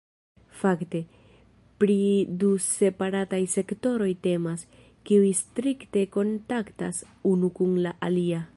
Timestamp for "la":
7.87-7.95